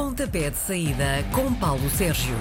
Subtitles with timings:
[0.00, 2.34] Pontapé de saída com Paulo Sérgio.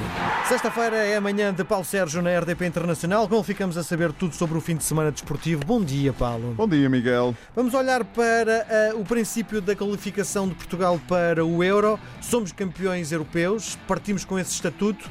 [0.48, 4.34] Sexta-feira é amanhã de Paulo Sérgio na RDP Internacional, com ele ficamos a saber tudo
[4.34, 5.66] sobre o fim de semana desportivo.
[5.66, 6.54] Bom dia, Paulo.
[6.54, 7.36] Bom dia, Miguel.
[7.54, 12.00] Vamos olhar para uh, o princípio da qualificação de Portugal para o Euro.
[12.22, 15.10] Somos campeões europeus, partimos com esse estatuto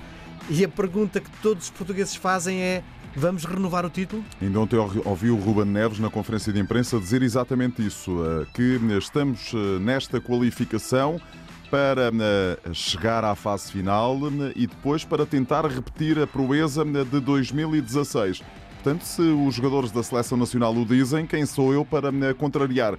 [0.49, 2.83] e a pergunta que todos os portugueses fazem é:
[3.15, 4.25] Vamos renovar o título?
[4.41, 8.80] Ainda ontem ouvi o Ruben Neves na conferência de imprensa dizer exatamente isso, eh, que
[8.96, 11.21] estamos eh, nesta qualificação
[11.71, 14.18] para eh, chegar à fase final
[14.57, 18.43] e depois para tentar repetir a proeza de 2016.
[18.75, 22.99] Portanto, se os jogadores da Seleção Nacional o dizem, quem sou eu para contrariar?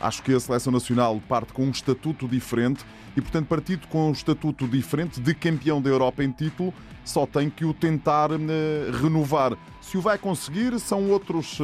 [0.00, 2.84] Acho que a Seleção Nacional parte com um estatuto diferente
[3.16, 6.72] e, portanto, partido com um estatuto diferente de campeão da Europa em título,
[7.04, 8.30] só tem que o tentar
[9.00, 9.56] renovar.
[9.80, 11.58] Se o vai conseguir, são outros,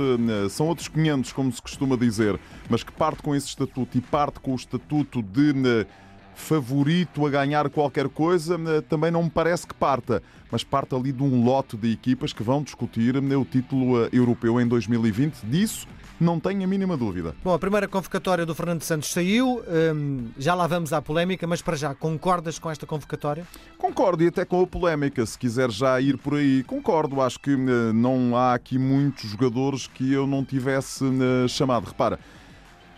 [0.50, 4.41] são outros 500, como se costuma dizer, mas que parte com esse estatuto e parte
[4.41, 5.86] com o estatuto de
[6.34, 11.22] favorito a ganhar qualquer coisa, também não me parece que parta, mas parte ali de
[11.22, 15.42] um lote de equipas que vão discutir o título europeu em 2020.
[15.44, 15.86] Disso
[16.20, 17.34] não tenho a mínima dúvida.
[17.42, 19.62] Bom, a primeira convocatória do Fernando Santos saiu,
[19.94, 23.44] hum, já lá vamos à polémica, mas para já, concordas com esta convocatória?
[23.78, 26.62] Concordo e até com a polémica, se quiser já ir por aí.
[26.64, 31.04] Concordo, acho que não há aqui muitos jogadores que eu não tivesse
[31.48, 31.86] chamado.
[31.86, 32.19] Repara,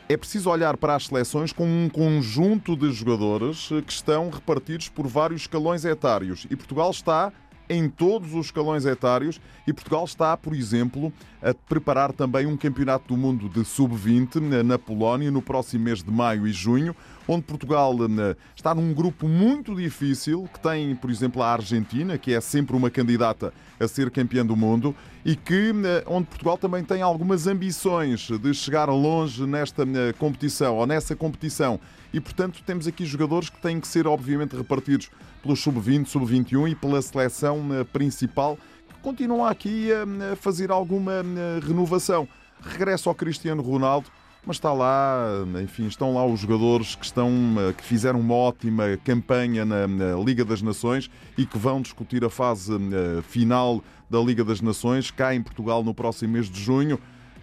[0.08, 5.06] é preciso olhar para as seleções com um conjunto de jogadores que estão repartidos por
[5.06, 6.46] vários escalões etários.
[6.48, 7.32] E Portugal está
[7.68, 9.40] em todos os escalões etários.
[9.66, 11.12] E Portugal está, por exemplo,
[11.42, 16.10] a preparar também um campeonato do mundo de sub-20 na Polónia no próximo mês de
[16.10, 16.94] maio e junho,
[17.28, 22.32] onde Portugal eh, está num grupo muito difícil, que tem, por exemplo, a Argentina, que
[22.32, 26.84] é sempre uma candidata a ser campeã do mundo, e que eh, onde Portugal também
[26.84, 31.80] tem algumas ambições de chegar longe nesta eh, competição ou nessa competição.
[32.12, 35.10] E, portanto, temos aqui jogadores que têm que ser, obviamente, repartidos
[35.42, 38.56] pelo sub-20, sub-21 e pela seleção principal,
[38.88, 41.22] que continuam aqui a fazer alguma
[41.66, 42.26] renovação.
[42.62, 44.10] Regresso ao Cristiano Ronaldo
[44.46, 47.28] mas está lá, enfim, estão lá os jogadores que, estão,
[47.76, 52.30] que fizeram uma ótima campanha na, na Liga das Nações e que vão discutir a
[52.30, 56.96] fase uh, final da Liga das Nações cá em Portugal no próximo mês de junho.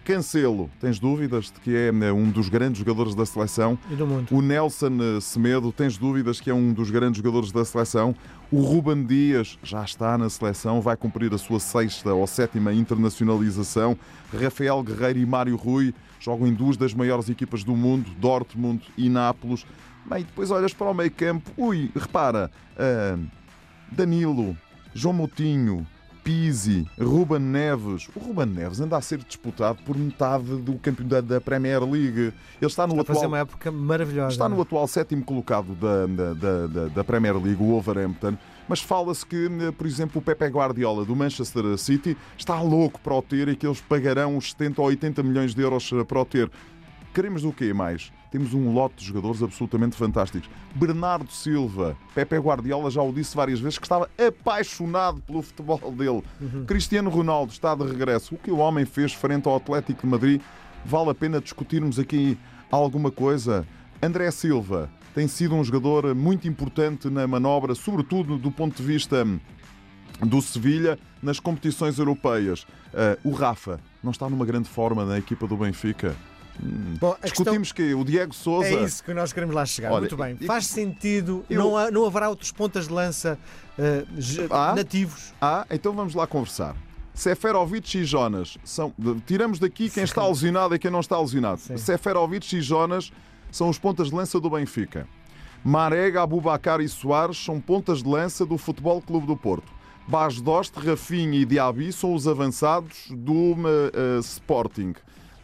[0.04, 3.78] Cancelo, tens dúvidas de que é eh, um dos grandes jogadores da seleção?
[3.90, 4.28] E do mundo.
[4.30, 8.14] O Nelson eh, Semedo, tens dúvidas que é um dos grandes jogadores da seleção?
[8.52, 13.96] O Ruben Dias já está na seleção, vai cumprir a sua sexta ou sétima internacionalização.
[14.30, 19.08] Rafael Guerreiro e Mário Rui jogam em duas das maiores equipas do mundo, Dortmund e
[19.08, 19.64] Nápoles.
[20.04, 23.26] Bem, depois olhas para o meio campo, ui, repara, uh,
[23.90, 24.54] Danilo,
[24.92, 25.86] João Moutinho,
[26.24, 28.08] Pizzi, Ruben Neves.
[28.16, 32.20] O Ruben Neves anda a ser disputado por metade do campeonato da Premier League.
[32.20, 33.24] Ele está no está atual.
[33.26, 34.32] A uma época maravilhosa.
[34.32, 38.38] Está no atual sétimo colocado da, da, da, da Premier League, o Wolverhampton.
[38.66, 43.20] Mas fala-se que, por exemplo, o Pepe Guardiola do Manchester City está louco para o
[43.20, 46.50] ter e que eles pagarão os 70 ou 80 milhões de euros para o ter.
[47.12, 48.10] Queremos o quê mais?
[48.34, 50.50] Temos um lote de jogadores absolutamente fantásticos.
[50.74, 56.20] Bernardo Silva, Pepe Guardiola já o disse várias vezes que estava apaixonado pelo futebol dele.
[56.40, 56.64] Uhum.
[56.66, 58.34] Cristiano Ronaldo está de regresso.
[58.34, 60.40] O que o homem fez frente ao Atlético de Madrid
[60.84, 62.36] vale a pena discutirmos aqui
[62.72, 63.64] alguma coisa.
[64.02, 69.24] André Silva tem sido um jogador muito importante na manobra, sobretudo do ponto de vista
[70.20, 72.64] do Sevilha nas competições europeias.
[72.92, 76.16] Uh, o Rafa não está numa grande forma na equipa do Benfica.
[76.60, 77.86] Bom, Discutimos questão...
[77.88, 78.68] que o Diego Souza.
[78.68, 79.90] É isso que nós queremos lá chegar.
[79.90, 80.36] Olha, Muito bem.
[80.36, 81.44] Faz sentido.
[81.50, 81.60] Eu...
[81.60, 83.38] Não, há, não haverá outros pontas de lança
[83.78, 85.32] uh, nativos.
[85.40, 86.76] Ah, então vamos lá conversar.
[87.12, 88.92] Seferovic e Jonas são.
[89.26, 91.60] Tiramos daqui quem está alucinado e quem não está alucinado.
[91.78, 93.12] Seferovic e Jonas
[93.50, 95.06] são os pontas de lança do Benfica.
[95.64, 99.72] Marega, Abubacar e Soares são pontas de lança do Futebol Clube do Porto.
[100.06, 104.92] Bas Dost, Rafinha e Diaby são os avançados do uh, Sporting.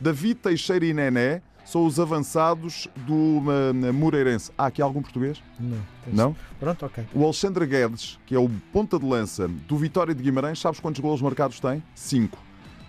[0.00, 3.42] David Teixeira e Nené são os avançados do
[3.94, 4.50] Moreirense.
[4.56, 5.42] Há aqui algum português?
[5.58, 5.78] Não.
[6.06, 6.36] Não?
[6.58, 7.06] Pronto, ok.
[7.14, 11.00] O Alexandre Guedes, que é o ponta de lança do Vitória de Guimarães, sabes quantos
[11.00, 11.82] golos marcados tem?
[11.94, 12.38] Cinco.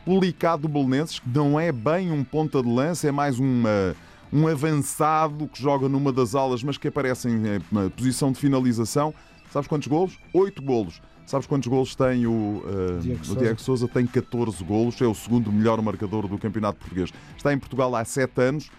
[0.06, 3.96] O Licado do Belenenses, que não é bem um ponta de lança, é mais uma,
[4.34, 7.60] um avançado que joga numa das alas, mas que aparece em eh,
[7.96, 9.14] posição de finalização.
[9.52, 10.18] Sabes quantos golos?
[10.34, 11.02] Oito golos.
[11.26, 13.88] Sabes quantos golos tem o, uh, Diego, o Diego Souza?
[13.88, 17.12] Tem 14 golos, é o segundo melhor marcador do Campeonato Português.
[17.38, 18.72] Está em Portugal há 7 anos.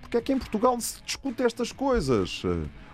[0.00, 2.42] Porque é que em Portugal se discute estas coisas?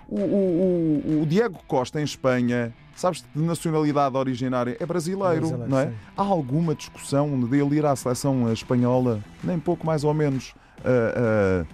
[0.08, 5.70] O, o, o, o Diego Costa em Espanha, sabes de nacionalidade originária, é brasileiro, brasileiro
[5.70, 5.86] não é?
[5.86, 5.94] Sim.
[6.16, 9.20] Há alguma discussão de ele ir à seleção espanhola?
[9.42, 10.52] Nem pouco mais ou menos.
[10.80, 11.66] Uh, uh,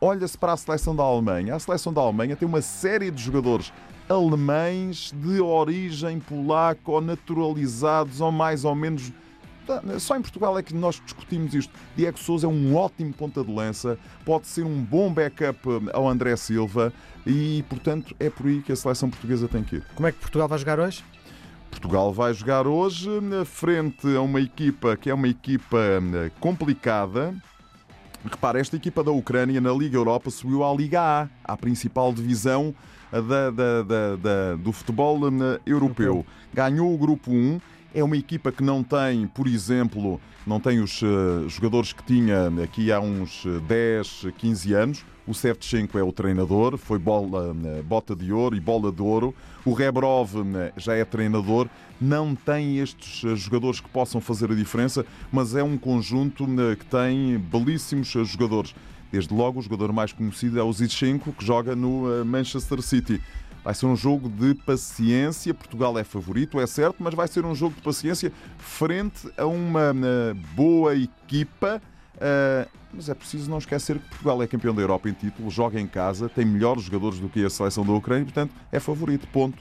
[0.00, 1.54] olha-se para a seleção da Alemanha.
[1.54, 3.72] A seleção da Alemanha tem uma série de jogadores
[4.08, 9.12] alemães de origem polaca ou naturalizados ou mais ou menos.
[9.66, 11.72] Tá, só em Portugal é que nós discutimos isto.
[11.94, 15.60] Diego Souza é um ótimo ponta de lança, pode ser um bom backup
[15.92, 16.92] ao André Silva
[17.26, 19.84] e, portanto, é por aí que a seleção portuguesa tem que ir.
[19.94, 21.04] Como é que Portugal vai jogar hoje?
[21.70, 27.34] Portugal vai jogar hoje na frente a uma equipa que é uma equipa hum, complicada.
[28.24, 32.74] Repara, esta equipa da Ucrânia na Liga Europa subiu à Liga A, à principal divisão
[33.12, 36.26] da, da, da, do futebol hum, europeu.
[36.52, 37.60] Ganhou o grupo 1
[37.94, 42.48] é uma equipa que não tem, por exemplo, não tem os uh, jogadores que tinha
[42.62, 45.04] aqui há uns 10, 15 anos.
[45.26, 49.34] O Sevchenko é o treinador, foi bola, uh, bota de ouro e bola de ouro.
[49.64, 50.34] O Rebrov
[50.76, 51.68] já é treinador.
[52.00, 56.46] Não tem estes jogadores que possam fazer a diferença, mas é um conjunto
[56.78, 58.74] que tem belíssimos jogadores.
[59.10, 63.20] Desde logo, o jogador mais conhecido é o Zichenko, que joga no Manchester City.
[63.64, 65.52] Vai ser um jogo de paciência.
[65.52, 69.92] Portugal é favorito, é certo, mas vai ser um jogo de paciência frente a uma
[69.92, 71.82] eh, boa equipa.
[72.16, 75.78] Uh, mas é preciso não esquecer que Portugal é campeão da Europa em título, joga
[75.78, 79.28] em casa, tem melhores jogadores do que a seleção da Ucrânia, portanto é favorito.
[79.28, 79.56] Ponto.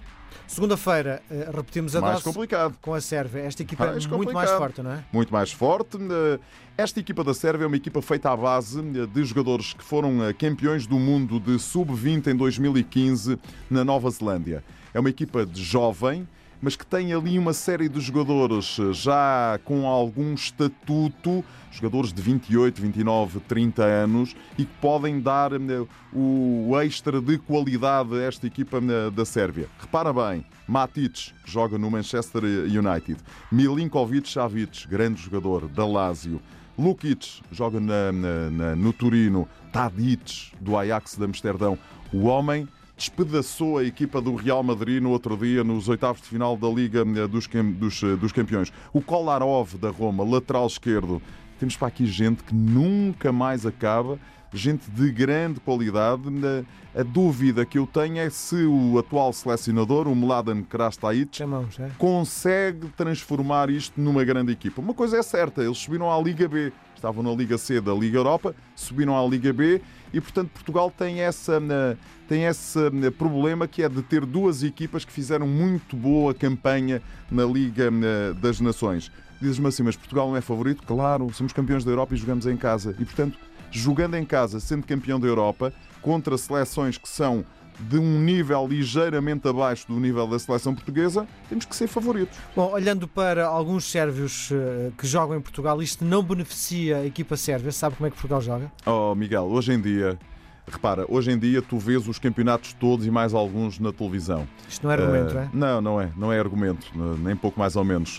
[0.47, 2.75] Segunda-feira, eh, repetimos a mais dose complicado.
[2.81, 3.41] com a Sérvia.
[3.41, 4.35] Esta equipa mais é muito complicado.
[4.35, 5.03] mais forte, não é?
[5.11, 5.97] Muito mais forte.
[5.97, 6.39] Eh,
[6.77, 10.17] esta equipa da Sérvia é uma equipa feita à base eh, de jogadores que foram
[10.39, 13.37] campeões do mundo de sub-20 em 2015
[13.69, 14.63] na Nova Zelândia.
[14.93, 16.27] É uma equipa de jovem,
[16.61, 22.81] mas que tem ali uma série de jogadores já com algum estatuto, jogadores de 28,
[22.81, 28.77] 29, 30 anos e que podem dar eh, o extra de qualidade a esta equipa
[28.77, 29.67] eh, da Sérvia.
[29.79, 33.17] Repara bem, Matic, que joga no Manchester United,
[33.51, 36.41] Milinkovic Savic, grande jogador da Lazio,
[36.77, 41.77] Lukic, joga na, na, na, no Turino, Tadic, do Ajax de Amsterdão.
[42.13, 46.57] O homem despedaçou a equipa do Real Madrid no outro dia, nos oitavos de final
[46.57, 48.73] da Liga eh, dos, dos, eh, dos Campeões.
[48.91, 51.21] O Kolarov da Roma, lateral esquerdo.
[51.59, 54.19] Temos para aqui gente que nunca mais acaba,
[54.51, 56.23] gente de grande qualidade.
[56.95, 61.89] A dúvida que eu tenho é se o atual selecionador, o Mladen Krastajc, é?
[61.97, 64.81] consegue transformar isto numa grande equipa.
[64.81, 68.17] Uma coisa é certa, eles subiram à Liga B, estavam na Liga C da Liga
[68.17, 69.81] Europa, subiram à Liga B
[70.13, 71.61] e, portanto, Portugal tem, essa,
[72.27, 72.79] tem esse
[73.17, 77.89] problema que é de ter duas equipas que fizeram muito boa campanha na Liga
[78.41, 79.11] das Nações.
[79.39, 80.83] Dizes-me assim, mas Portugal não é favorito?
[80.83, 82.95] Claro, somos campeões da Europa e jogamos em casa.
[82.99, 83.37] E, portanto,
[83.69, 85.71] jogando em casa, sendo campeão da Europa,
[86.01, 87.45] contra seleções que são
[87.79, 92.37] de um nível ligeiramente abaixo do nível da seleção portuguesa, temos que ser favoritos.
[92.55, 97.37] Bom, olhando para alguns sérvios uh, que jogam em Portugal, isto não beneficia a equipa
[97.37, 97.71] sérvia?
[97.71, 98.71] Sabe como é que Portugal joga?
[98.85, 100.17] Oh, Miguel, hoje em dia
[100.69, 104.45] Repara, hoje em dia tu vês os campeonatos todos e mais alguns na televisão.
[104.67, 105.49] Isto não é argumento, uh, é?
[105.53, 106.11] Não, não é.
[106.17, 106.87] Não é argumento,
[107.19, 108.17] nem pouco mais ou menos.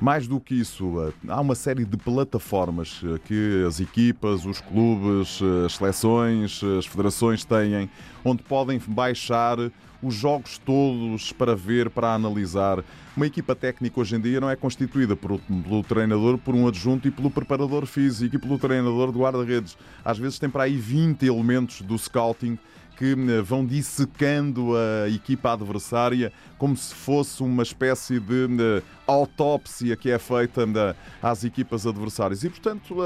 [0.00, 5.76] Mais do que isso, há uma série de plataformas que as equipas, os clubes, as
[5.76, 7.90] seleções, as federações têm,
[8.24, 9.58] onde podem baixar
[10.02, 12.84] os jogos todos para ver, para analisar.
[13.16, 17.08] Uma equipa técnica hoje em dia não é constituída por, pelo treinador, por um adjunto
[17.08, 19.76] e pelo preparador físico e pelo treinador de guarda-redes.
[20.04, 22.58] Às vezes tem para aí 20 elementos do scouting
[22.96, 29.96] que eh, vão dissecando a equipa adversária como se fosse uma espécie de, de autópsia
[29.96, 32.44] que é feita de, às equipas adversárias.
[32.44, 32.96] E, portanto,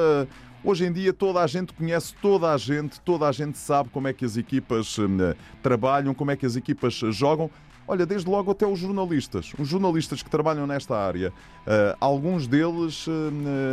[0.65, 4.09] Hoje em dia toda a gente conhece toda a gente, toda a gente sabe como
[4.09, 5.19] é que as equipas hum,
[5.63, 7.51] trabalham, como é que as equipas jogam.
[7.91, 13.07] Olha, desde logo até os jornalistas, os jornalistas que trabalham nesta área, uh, alguns deles,
[13.07, 13.13] uh,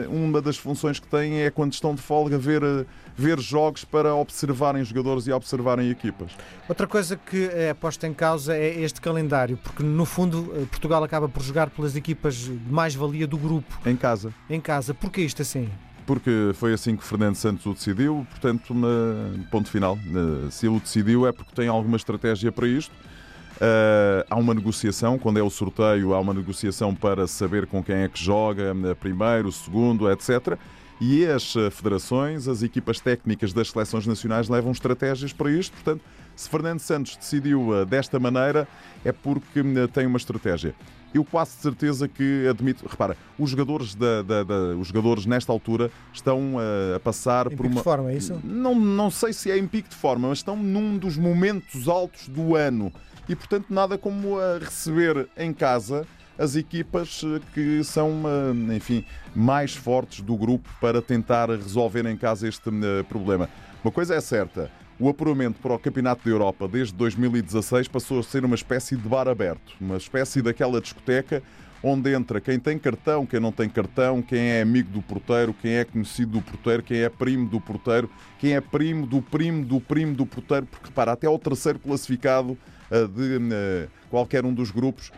[0.09, 4.15] uma das funções que têm é quando estão de folga ver, uh, ver jogos para
[4.15, 6.31] observarem jogadores e observarem equipas.
[6.69, 11.27] Outra coisa que é posta em causa é este calendário, porque no fundo Portugal acaba
[11.27, 13.77] por jogar pelas equipas de mais-valia do grupo.
[13.85, 14.33] Em casa.
[14.49, 14.93] Em casa.
[14.93, 15.69] Porquê isto assim?
[16.05, 19.97] Porque foi assim que Fernando Santos o decidiu, portanto, na, ponto final.
[20.51, 22.93] Se ele o decidiu é porque tem alguma estratégia para isto.
[23.55, 27.95] Uh, há uma negociação, quando é o sorteio, há uma negociação para saber com quem
[27.95, 30.57] é que joga, primeiro, segundo, etc.
[30.99, 35.73] E as federações, as equipas técnicas das seleções nacionais levam estratégias para isto.
[35.73, 36.01] Portanto,
[36.35, 38.67] se Fernando Santos decidiu uh, desta maneira,
[39.03, 40.75] é porque uh, tem uma estratégia
[41.17, 42.85] eu quase certeza que admito.
[42.87, 47.55] Repara, os jogadores, da, da, da os jogadores nesta altura estão a, a passar em
[47.55, 47.75] por uma.
[47.75, 48.39] de forma, é isso?
[48.43, 52.27] Não, não sei se é em pico de forma, mas estão num dos momentos altos
[52.27, 52.91] do ano.
[53.29, 56.05] E portanto, nada como a receber em casa
[56.37, 57.21] as equipas
[57.53, 58.23] que são,
[58.75, 63.49] enfim, mais fortes do grupo para tentar resolver em casa este eh, problema.
[63.83, 68.23] Uma coisa é certa, o apuramento para o Campeonato da Europa desde 2016 passou a
[68.23, 71.43] ser uma espécie de bar aberto, uma espécie daquela discoteca
[71.83, 75.73] onde entra quem tem cartão, quem não tem cartão, quem é amigo do porteiro, quem
[75.73, 78.09] é conhecido do porteiro, quem é primo do porteiro,
[78.39, 82.57] quem é primo do primo do primo do porteiro, porque para até ao terceiro classificado
[82.89, 85.11] de uh, qualquer um dos grupos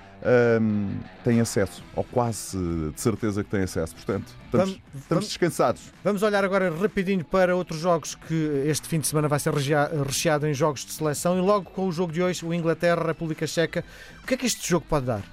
[0.61, 2.57] um, tem acesso, ou quase
[2.93, 3.95] de certeza que tem acesso.
[3.95, 5.81] Portanto, estamos, vamos, estamos vamos, descansados.
[6.03, 10.47] Vamos olhar agora rapidinho para outros jogos que este fim de semana vai ser recheado
[10.47, 13.83] em jogos de seleção e logo com o jogo de hoje, o Inglaterra-República Checa.
[14.23, 15.23] O que é que este jogo pode dar?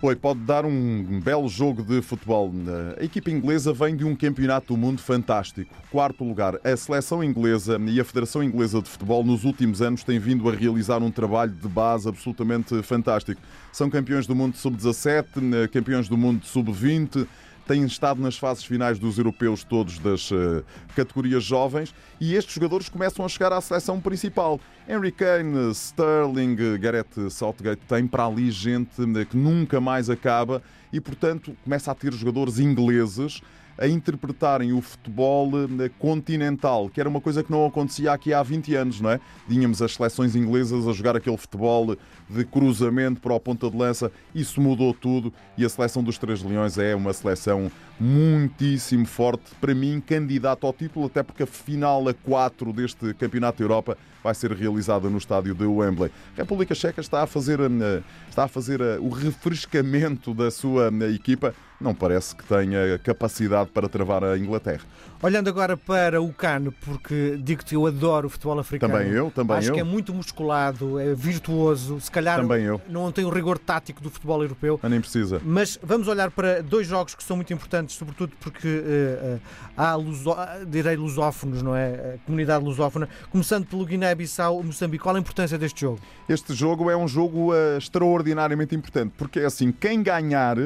[0.00, 2.52] Oi, pode dar um belo jogo de futebol.
[3.00, 5.74] A equipa inglesa vem de um campeonato do mundo fantástico.
[5.90, 10.20] Quarto lugar, a seleção inglesa e a Federação Inglesa de Futebol nos últimos anos têm
[10.20, 13.40] vindo a realizar um trabalho de base absolutamente fantástico.
[13.72, 17.26] São campeões do mundo sub-17, campeões do mundo sub-20
[17.68, 20.64] têm estado nas fases finais dos europeus todos das uh,
[20.96, 24.58] categorias jovens e estes jogadores começam a chegar à seleção principal.
[24.88, 30.98] Henry Kane, Sterling, Gareth Southgate têm para ali gente eh, que nunca mais acaba e,
[30.98, 33.42] portanto, começa a ter jogadores ingleses
[33.78, 38.42] a interpretarem o futebol eh, continental, que era uma coisa que não acontecia aqui há
[38.42, 39.20] 20 anos, não é?
[39.48, 41.96] Tínhamos as seleções inglesas a jogar aquele futebol
[42.28, 46.42] de cruzamento para o ponta de lança, isso mudou tudo e a seleção dos Três
[46.42, 47.70] Leões é uma seleção
[48.00, 53.58] muitíssimo forte, para mim, candidato ao título, até porque a final a 4 deste Campeonato
[53.58, 56.10] da Europa vai ser realizada no estádio de Wembley.
[56.36, 60.90] A República Checa está a fazer, eh, está a fazer eh, o refrescamento da sua
[61.12, 64.82] equipa não parece que tenha capacidade para travar a Inglaterra.
[65.22, 68.92] Olhando agora para o Cano, porque digo-te, eu adoro o futebol africano.
[68.92, 69.74] Também eu, também Acho eu.
[69.74, 72.80] que é muito musculado, é virtuoso, se calhar também eu.
[72.88, 74.78] não tem o rigor tático do futebol europeu.
[74.80, 75.40] Mas nem precisa.
[75.44, 79.40] Mas vamos olhar para dois jogos que são muito importantes, sobretudo porque uh, uh,
[79.76, 80.36] há, luso,
[80.68, 82.14] direi, lusófonos, não é?
[82.14, 83.08] A comunidade lusófona.
[83.30, 85.02] Começando pelo Guiné-Bissau, Moçambique.
[85.02, 86.00] Qual a importância deste jogo?
[86.28, 90.56] Este jogo é um jogo uh, extraordinariamente importante, porque é assim, quem ganhar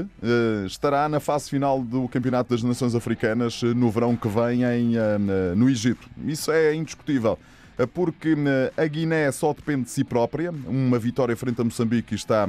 [0.66, 4.96] estará na fase final do Campeonato das Nações Africanas eh, no verão que vem em,
[4.96, 6.08] eh, no Egito.
[6.26, 7.38] Isso é indiscutível
[7.78, 8.36] eh, porque
[8.76, 10.50] a Guiné só depende de si própria.
[10.50, 12.46] Uma vitória frente a Moçambique está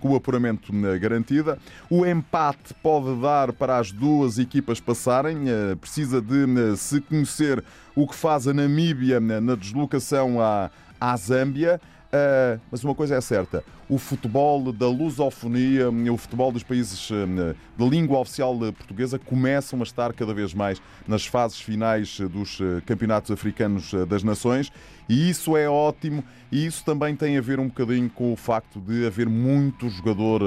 [0.00, 1.58] com o apuramento garantida.
[1.88, 5.38] O empate pode dar para as duas equipas passarem.
[5.80, 7.62] Precisa de se conhecer
[7.94, 11.80] o que faz a Namíbia na deslocação à, à Zâmbia.
[12.10, 17.54] Uh, mas uma coisa é certa: o futebol da lusofonia, o futebol dos países uh,
[17.78, 22.82] de língua oficial portuguesa começam a estar cada vez mais nas fases finais dos uh,
[22.84, 24.72] campeonatos africanos das nações
[25.08, 26.24] e isso é ótimo.
[26.50, 30.40] E isso também tem a ver um bocadinho com o facto de haver muito jogador,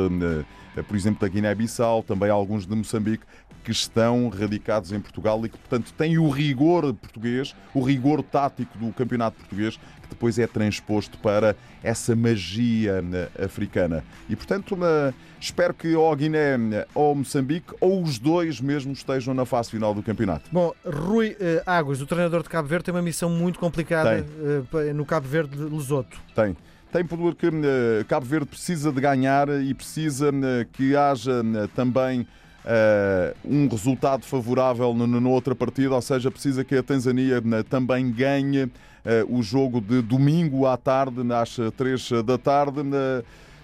[0.85, 3.23] por exemplo, da Guiné-Bissau, também alguns de Moçambique,
[3.63, 8.77] que estão radicados em Portugal e que, portanto, têm o rigor português, o rigor tático
[8.77, 14.03] do campeonato português, que depois é transposto para essa magia né, africana.
[14.29, 14.77] E, portanto,
[15.39, 16.57] espero que ou a Guiné
[16.93, 20.49] ou Moçambique, ou os dois mesmo, estejam na fase final do campeonato.
[20.51, 24.25] Bom, Rui eh, Águas, o treinador de Cabo Verde, tem uma missão muito complicada
[24.73, 26.19] eh, no Cabo Verde de Lesoto.
[26.35, 26.55] Tem.
[26.91, 27.49] Tem porque
[28.07, 30.31] Cabo Verde precisa de ganhar e precisa
[30.73, 31.41] que haja
[31.75, 32.27] também
[32.65, 38.11] uh, um resultado favorável na outra partida, ou seja, precisa que a Tanzânia uh, também
[38.11, 38.71] ganhe uh,
[39.29, 42.81] o jogo de domingo à tarde, às 3 da tarde.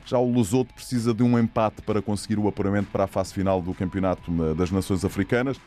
[0.06, 3.62] Já o Lesoto precisa de um empate para conseguir o apuramento para a fase final
[3.62, 5.60] do Campeonato das Nações Africanas.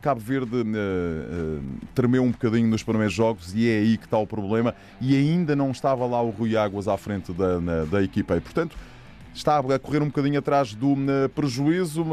[0.00, 1.62] Cabo Verde uh, uh,
[1.94, 4.74] tremeu um bocadinho nos primeiros jogos e é aí que está o problema.
[5.00, 8.36] E ainda não estava lá o Rui Águas à frente da, na, da equipa.
[8.36, 8.76] E, portanto,
[9.34, 12.04] está a correr um bocadinho atrás do uh, prejuízo.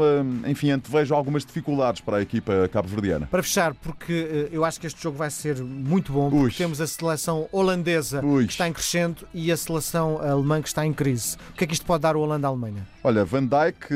[0.46, 3.26] enfim, antevejo algumas dificuldades para a equipa cabo-verdiana.
[3.26, 6.56] Para fechar, porque uh, eu acho que este jogo vai ser muito bom, porque Ux.
[6.56, 8.46] temos a seleção holandesa Ux.
[8.46, 11.36] que está em crescendo e a seleção alemã que está em crise.
[11.50, 12.86] O que é que isto pode dar ao Holanda-Alemanha?
[13.02, 13.88] Olha, Van Dijk,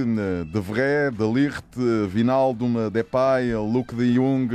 [0.51, 1.77] De Vrij, De Ligt,
[2.09, 4.49] Vinaldo, Depay, Luke de Jong,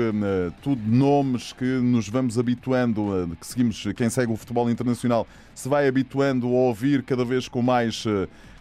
[0.59, 5.87] tudo nomes que nos vamos habituando, que seguimos, quem segue o futebol internacional, se vai
[5.87, 8.03] habituando a ouvir cada vez com mais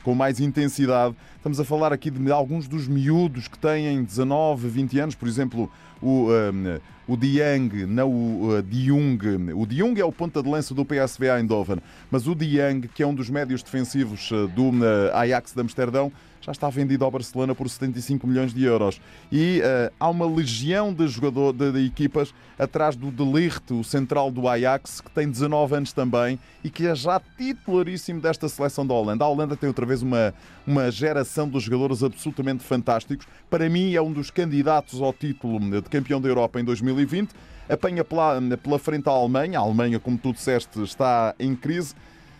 [0.03, 1.17] com mais intensidade.
[1.37, 5.71] Estamos a falar aqui de alguns dos miúdos que têm 19, 20 anos, por exemplo,
[6.03, 6.79] o, um,
[7.09, 9.19] o Diang, não o uh, Diung.
[9.55, 11.79] O Diung é o ponta de lança do PSV Eindhoven,
[12.11, 16.13] mas o Diang, que é um dos médios defensivos uh, do uh, Ajax de Amsterdão,
[16.41, 19.01] já está vendido ao Barcelona por 75 milhões de euros.
[19.33, 23.83] E uh, há uma legião de, jogador, de, de, equipas atrás do De Ligt, o
[23.83, 28.87] central do Ajax, que tem 19 anos também e que é já titularíssimo desta seleção
[28.87, 29.25] da Holanda.
[29.25, 30.35] A Holanda tem outra vez uma,
[30.67, 33.27] uma geração de jogadores absolutamente fantásticos.
[33.51, 37.31] Para mim, é um dos candidatos ao título de de campeão da Europa em 2020.
[37.69, 39.59] Apanha pela, pela frente a Alemanha.
[39.59, 41.95] A Alemanha, como tu disseste, está em crise.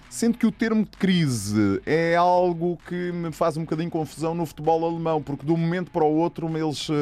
[0.09, 4.87] Sendo que o termo crise é algo que me faz um bocadinho confusão no futebol
[4.87, 6.95] alemão, porque de um momento para o outro eles uh,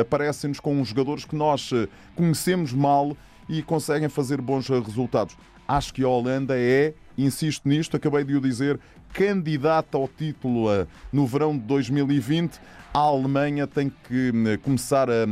[0.00, 3.16] aparecem-nos com jogadores que nós uh, conhecemos mal
[3.48, 5.36] e conseguem fazer bons resultados.
[5.66, 8.78] Acho que a Holanda é, insisto nisto, acabei de o dizer,
[9.12, 10.66] candidata ao título
[11.12, 12.60] no verão de 2020.
[12.92, 14.30] A Alemanha tem que
[14.62, 15.26] começar a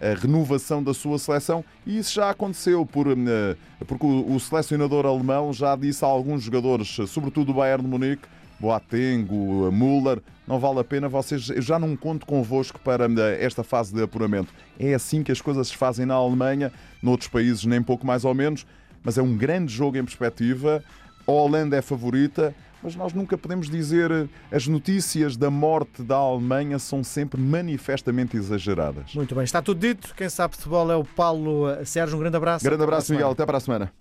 [0.00, 5.52] a renovação da sua seleção e isso já aconteceu por, eh, porque o selecionador alemão
[5.52, 9.26] já disse a alguns jogadores, sobretudo o Bayern de Munique, Boateng,
[9.72, 14.02] Müller, não vale a pena, vocês já não conto convosco para eh, esta fase de
[14.02, 14.52] apuramento.
[14.78, 16.72] É assim que as coisas se fazem na Alemanha,
[17.02, 18.66] noutros países nem pouco mais ou menos,
[19.02, 20.82] mas é um grande jogo em perspectiva.
[21.26, 22.54] A Holanda é favorita,
[22.84, 28.36] mas nós nunca podemos dizer eh, as notícias da morte da Alemanha são sempre manifestamente
[28.36, 29.14] exageradas.
[29.14, 30.14] Muito bem, está tudo dito.
[30.14, 32.16] Quem sabe futebol é o Paulo Sérgio.
[32.16, 32.64] Um grande abraço.
[32.64, 33.30] Grande abraço, Miguel.
[33.30, 33.92] Até para a semana.